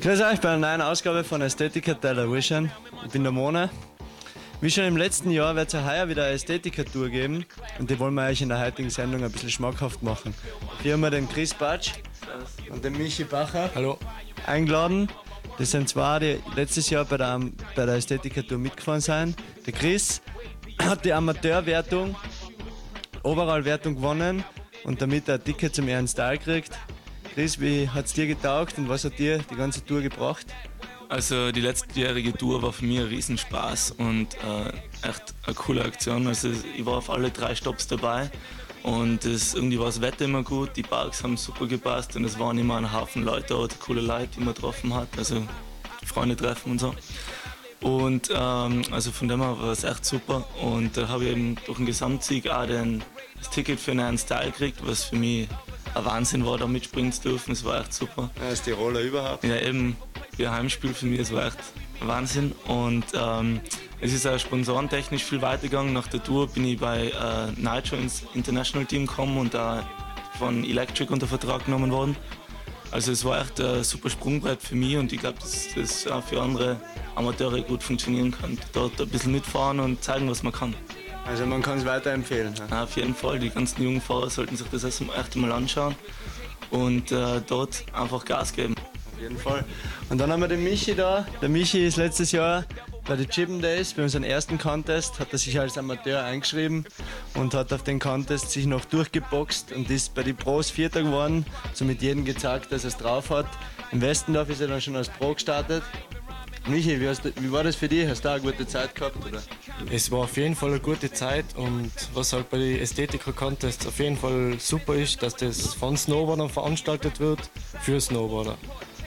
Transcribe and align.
Grüß 0.00 0.20
euch 0.20 0.40
bei 0.40 0.50
einer 0.50 0.58
neuen 0.58 0.82
Ausgabe 0.82 1.24
von 1.24 1.40
Ästhetiker 1.40 1.98
Television. 1.98 2.70
Ich 3.06 3.12
bin 3.12 3.22
der 3.22 3.32
Mona. 3.32 3.70
Wie 4.60 4.70
schon 4.70 4.84
im 4.84 4.96
letzten 4.96 5.30
Jahr 5.30 5.54
wird 5.56 5.68
es 5.68 5.72
ja 5.72 5.84
heuer 5.86 6.08
wieder 6.08 6.24
eine 6.24 6.34
Ästhetiker-Tour 6.34 7.08
geben 7.08 7.46
und 7.78 7.88
die 7.88 7.98
wollen 7.98 8.14
wir 8.14 8.26
euch 8.26 8.42
in 8.42 8.48
der 8.48 8.60
heutigen 8.60 8.90
Sendung 8.90 9.24
ein 9.24 9.30
bisschen 9.30 9.50
schmackhaft 9.50 10.02
machen. 10.02 10.34
Hier 10.82 10.94
haben 10.94 11.00
wir 11.00 11.10
den 11.10 11.28
Chris 11.28 11.54
Batsch 11.54 11.92
und 12.70 12.84
den 12.84 12.98
Michi 12.98 13.24
Bacher 13.24 13.70
Hallo. 13.74 13.98
eingeladen. 14.46 15.08
Das 15.56 15.70
sind 15.70 15.88
zwei, 15.88 16.18
die 16.18 16.40
letztes 16.56 16.90
Jahr 16.90 17.04
bei 17.04 17.16
der, 17.16 17.40
bei 17.74 17.86
der 17.86 17.94
Ästhetiker-Tour 17.94 18.58
mitgefahren 18.58 19.00
sind. 19.00 19.36
Der 19.64 19.72
Chris 19.72 20.20
hat 20.82 21.04
die 21.04 21.12
Amateurwertung, 21.12 22.16
Overall-Wertung 23.22 23.94
gewonnen 23.94 24.44
und 24.84 25.00
damit 25.00 25.30
ein 25.30 25.42
Ticket 25.42 25.74
zum 25.74 25.88
Ehren 25.88 26.06
Style 26.06 26.36
gekriegt. 26.38 26.76
Chris, 27.38 27.60
wie 27.60 27.88
hat 27.88 28.06
es 28.06 28.14
dir 28.14 28.26
getaugt 28.26 28.78
und 28.78 28.88
was 28.88 29.04
hat 29.04 29.16
dir 29.16 29.38
die 29.38 29.54
ganze 29.54 29.84
Tour 29.84 30.00
gebracht? 30.00 30.44
Also 31.08 31.52
die 31.52 31.60
letztjährige 31.60 32.32
Tour 32.32 32.60
war 32.62 32.72
für 32.72 32.84
mich 32.84 32.98
ein 32.98 33.06
Riesenspaß 33.06 33.92
und 33.92 34.34
äh, 34.34 35.08
echt 35.08 35.34
eine 35.46 35.54
coole 35.54 35.84
Aktion. 35.84 36.26
Also 36.26 36.50
ich 36.76 36.84
war 36.84 36.94
auf 36.94 37.08
alle 37.08 37.30
drei 37.30 37.54
Stops 37.54 37.86
dabei 37.86 38.28
und 38.82 39.24
es, 39.24 39.54
irgendwie 39.54 39.78
war 39.78 39.86
das 39.86 40.00
Wetter 40.00 40.24
immer 40.24 40.42
gut, 40.42 40.70
die 40.74 40.82
Parks 40.82 41.22
haben 41.22 41.36
super 41.36 41.68
gepasst 41.68 42.16
und 42.16 42.24
es 42.24 42.40
waren 42.40 42.58
immer 42.58 42.76
ein 42.76 42.92
Haufen 42.92 43.22
Leute 43.22 43.46
dort, 43.50 43.78
coole 43.78 44.00
Leute, 44.00 44.30
die 44.34 44.40
man 44.40 44.54
getroffen 44.54 44.92
hat, 44.92 45.06
also 45.16 45.40
Freunde 46.04 46.34
treffen 46.34 46.72
und 46.72 46.80
so. 46.80 46.92
Und 47.82 48.32
ähm, 48.34 48.82
also 48.90 49.12
von 49.12 49.28
dem 49.28 49.40
her 49.40 49.56
war 49.60 49.70
es 49.70 49.84
echt 49.84 50.04
super 50.04 50.44
und 50.60 50.96
da 50.96 51.06
habe 51.06 51.26
ich 51.26 51.30
eben 51.30 51.56
durch 51.66 51.76
den 51.76 51.86
Gesamtsieg 51.86 52.50
auch 52.50 52.66
den, 52.66 53.04
das 53.36 53.48
Ticket 53.50 53.78
für 53.78 53.92
einen 53.92 54.18
Style 54.18 54.50
gekriegt, 54.50 54.80
was 54.84 55.04
für 55.04 55.14
mich 55.14 55.46
ein 55.94 56.04
Wahnsinn 56.04 56.44
war, 56.44 56.58
da 56.58 56.66
mitspringen 56.66 57.12
zu 57.12 57.22
dürfen. 57.22 57.52
Es 57.52 57.64
war 57.64 57.80
echt 57.80 57.92
super. 57.92 58.30
Ja, 58.40 58.50
das 58.50 58.62
Tiroler 58.62 59.00
überhaupt. 59.00 59.44
Ja, 59.44 59.56
eben, 59.60 59.96
ihr 60.36 60.50
Heimspiel 60.50 60.94
für 60.94 61.06
mich, 61.06 61.18
das 61.18 61.32
war 61.32 61.46
echt 61.46 61.58
Wahnsinn. 62.00 62.52
Und 62.66 63.04
ähm, 63.14 63.60
es 64.00 64.12
ist 64.12 64.26
auch 64.26 64.38
sponsorentechnisch 64.38 65.24
viel 65.24 65.42
weitergegangen. 65.42 65.92
Nach 65.92 66.06
der 66.06 66.22
Tour 66.22 66.48
bin 66.48 66.64
ich 66.64 66.78
bei 66.78 67.08
äh, 67.08 67.60
Nitro 67.60 67.96
ins 67.96 68.22
International 68.34 68.86
Team 68.86 69.06
gekommen 69.06 69.38
und 69.38 69.54
da 69.54 69.88
von 70.38 70.64
Electric 70.64 71.12
unter 71.12 71.26
Vertrag 71.26 71.64
genommen 71.64 71.90
worden. 71.90 72.16
Also 72.90 73.12
es 73.12 73.24
war 73.24 73.40
echt 73.40 73.60
ein 73.60 73.84
super 73.84 74.08
Sprungbrett 74.08 74.62
für 74.62 74.74
mich 74.74 74.96
und 74.96 75.12
ich 75.12 75.20
glaube, 75.20 75.38
dass 75.40 75.66
das 75.74 76.06
auch 76.06 76.24
für 76.24 76.40
andere 76.40 76.80
Amateure 77.16 77.60
gut 77.62 77.82
funktionieren 77.82 78.30
kann. 78.30 78.56
Dort 78.72 79.00
ein 79.00 79.08
bisschen 79.08 79.32
mitfahren 79.32 79.80
und 79.80 80.02
zeigen, 80.02 80.30
was 80.30 80.42
man 80.42 80.52
kann. 80.52 80.74
Also 81.28 81.44
man 81.44 81.60
kann 81.60 81.78
es 81.78 81.84
weiterempfehlen. 81.84 82.54
Ja. 82.70 82.84
Auf 82.84 82.96
jeden 82.96 83.14
Fall, 83.14 83.38
die 83.38 83.50
ganzen 83.50 83.82
jungen 83.82 84.00
Fahrer 84.00 84.30
sollten 84.30 84.56
sich 84.56 84.66
das 84.68 84.82
erst 84.82 85.36
mal 85.36 85.52
anschauen 85.52 85.94
und 86.70 87.12
äh, 87.12 87.42
dort 87.46 87.84
einfach 87.92 88.24
Gas 88.24 88.52
geben. 88.54 88.74
Auf 89.12 89.20
jeden 89.20 89.36
Fall. 89.36 89.64
Und 90.08 90.18
dann 90.18 90.32
haben 90.32 90.40
wir 90.40 90.48
den 90.48 90.64
Michi 90.64 90.94
da. 90.94 91.26
Der 91.42 91.50
Michi 91.50 91.86
ist 91.86 91.96
letztes 91.96 92.32
Jahr 92.32 92.64
bei 93.06 93.16
den 93.16 93.28
Chippen 93.28 93.60
Days, 93.60 93.92
bei 93.92 94.02
unserem 94.02 94.24
ersten 94.24 94.58
Contest, 94.58 95.18
hat 95.18 95.32
er 95.32 95.38
sich 95.38 95.58
als 95.58 95.76
Amateur 95.76 96.24
eingeschrieben 96.24 96.86
und 97.34 97.54
hat 97.54 97.72
auf 97.72 97.82
den 97.82 97.98
Contest 97.98 98.50
sich 98.50 98.66
noch 98.66 98.84
durchgeboxt 98.86 99.72
und 99.72 99.90
ist 99.90 100.14
bei 100.14 100.22
den 100.22 100.36
Pros 100.36 100.70
Vierter 100.70 101.02
geworden, 101.02 101.44
somit 101.74 102.00
jedem 102.00 102.24
gezeigt, 102.24 102.72
dass 102.72 102.84
er 102.84 102.88
es 102.88 102.96
drauf 102.96 103.30
hat. 103.30 103.46
Im 103.92 104.00
Westendorf 104.00 104.50
ist 104.50 104.60
er 104.60 104.68
dann 104.68 104.80
schon 104.80 104.96
als 104.96 105.08
Pro 105.08 105.34
gestartet. 105.34 105.82
Michi, 106.68 107.00
wie, 107.00 107.04
du, 107.04 107.42
wie 107.42 107.50
war 107.50 107.64
das 107.64 107.76
für 107.76 107.88
dich? 107.88 108.06
Hast 108.06 108.24
du 108.24 108.28
auch 108.28 108.34
eine 108.34 108.42
gute 108.42 108.66
Zeit 108.66 108.94
gehabt? 108.94 109.16
Oder? 109.24 109.42
Es 109.90 110.10
war 110.10 110.20
auf 110.20 110.36
jeden 110.36 110.54
Fall 110.54 110.70
eine 110.70 110.80
gute 110.80 111.10
Zeit 111.10 111.46
und 111.56 111.90
was 112.12 112.34
halt 112.34 112.50
bei 112.50 112.58
den 112.58 112.78
Ästhetiker 112.78 113.32
Contests 113.32 113.86
auf 113.86 113.98
jeden 113.98 114.16
Fall 114.16 114.56
super 114.58 114.94
ist, 114.94 115.22
dass 115.22 115.34
das 115.34 115.74
von 115.74 115.96
Snowboardern 115.96 116.50
veranstaltet 116.50 117.20
wird 117.20 117.40
für 117.80 117.98
Snowboarder. 118.00 118.58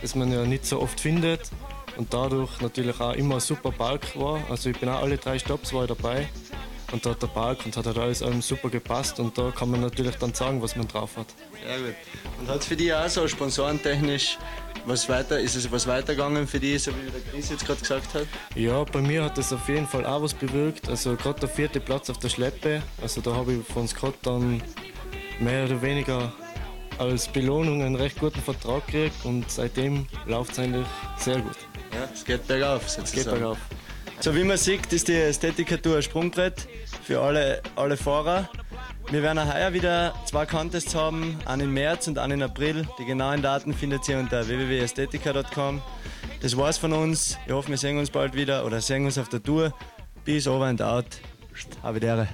Das 0.00 0.14
man 0.14 0.32
ja 0.32 0.44
nicht 0.44 0.64
so 0.64 0.80
oft 0.80 0.98
findet 0.98 1.50
und 1.98 2.14
dadurch 2.14 2.60
natürlich 2.62 2.98
auch 2.98 3.12
immer 3.12 3.34
ein 3.34 3.40
super 3.40 3.72
Balk 3.72 4.18
war. 4.18 4.40
Also 4.48 4.70
ich 4.70 4.78
bin 4.78 4.88
auch 4.88 5.02
alle 5.02 5.18
drei 5.18 5.38
Stops 5.38 5.74
war 5.74 5.86
dabei 5.86 6.28
und 6.92 7.04
da 7.04 7.10
hat 7.10 7.22
der 7.22 7.28
Balk 7.28 7.64
und 7.64 7.76
hat 7.76 7.86
halt 7.86 7.98
alles 7.98 8.22
allem 8.22 8.42
super 8.42 8.68
gepasst 8.68 9.20
und 9.20 9.36
da 9.36 9.50
kann 9.50 9.70
man 9.70 9.80
natürlich 9.80 10.16
dann 10.16 10.34
sagen, 10.34 10.60
was 10.62 10.76
man 10.76 10.88
drauf 10.88 11.16
hat. 11.16 11.26
Sehr 11.64 11.78
gut. 11.78 11.94
Und 12.40 12.48
hat 12.48 12.60
es 12.60 12.66
für 12.66 12.76
dich 12.76 12.92
auch 12.92 13.08
so 13.08 13.26
sponsorentechnisch 13.28 14.38
was 14.86 15.08
weiter, 15.08 15.38
ist 15.38 15.56
es 15.56 15.70
was 15.70 15.86
weitergegangen 15.86 16.46
für 16.46 16.58
dich, 16.58 16.82
so 16.82 16.92
wie 16.92 17.10
der 17.10 17.20
Chris 17.20 17.50
jetzt 17.50 17.66
gerade 17.66 17.80
gesagt 17.80 18.14
hat? 18.14 18.26
Ja, 18.54 18.82
bei 18.84 19.00
mir 19.00 19.24
hat 19.24 19.36
das 19.36 19.52
auf 19.52 19.68
jeden 19.68 19.86
Fall 19.86 20.06
auch 20.06 20.22
was 20.22 20.34
bewirkt. 20.34 20.88
Also 20.88 21.16
gerade 21.16 21.40
der 21.40 21.48
vierte 21.48 21.80
Platz 21.80 22.08
auf 22.10 22.18
der 22.18 22.28
Schleppe, 22.28 22.82
also 23.02 23.20
da 23.20 23.34
habe 23.34 23.54
ich 23.54 23.66
von 23.66 23.86
Scott 23.86 24.14
dann 24.22 24.62
mehr 25.38 25.64
oder 25.64 25.82
weniger 25.82 26.32
als 26.98 27.28
Belohnung 27.28 27.82
einen 27.82 27.96
recht 27.96 28.18
guten 28.18 28.40
Vertrag 28.40 28.86
gekriegt 28.86 29.24
und 29.24 29.50
seitdem 29.50 30.06
läuft 30.26 30.52
es 30.52 30.58
eigentlich 30.58 30.86
sehr 31.16 31.40
gut. 31.40 31.56
Ja, 31.92 32.08
es 32.12 32.24
geht 32.24 32.46
bergauf. 32.46 32.86
Es 32.86 32.96
geht 32.96 33.06
sozusagen. 33.06 33.38
bergauf. 33.38 33.58
So 34.20 34.34
wie 34.34 34.44
man 34.44 34.58
sieht, 34.58 34.92
ist 34.92 35.08
die 35.08 35.14
Ästhetiker-Tour 35.14 35.96
ein 35.96 36.02
Sprungbrett 36.02 36.68
für 37.02 37.22
alle, 37.22 37.62
alle 37.74 37.96
Fahrer. 37.96 38.50
Wir 39.10 39.22
werden 39.22 39.50
heuer 39.50 39.72
wieder 39.72 40.14
zwei 40.26 40.44
Contests 40.44 40.94
haben, 40.94 41.38
einen 41.46 41.62
im 41.62 41.72
März 41.72 42.06
und 42.06 42.18
einen 42.18 42.42
im 42.42 42.42
April. 42.42 42.86
Die 42.98 43.06
genauen 43.06 43.40
Daten 43.40 43.72
findet 43.72 44.06
ihr 44.10 44.18
unter 44.18 44.46
www.ästhetika.com. 44.46 45.80
Das 46.42 46.54
war's 46.54 46.76
von 46.76 46.92
uns. 46.92 47.38
Ich 47.46 47.52
hoffe, 47.52 47.70
wir 47.70 47.78
sehen 47.78 47.98
uns 47.98 48.10
bald 48.10 48.34
wieder 48.34 48.66
oder 48.66 48.82
sehen 48.82 49.06
uns 49.06 49.16
auf 49.16 49.30
der 49.30 49.42
Tour. 49.42 49.72
Peace 50.26 50.46
over 50.46 50.66
and 50.66 50.82
out. 50.82 51.06
Ehre. 52.02 52.28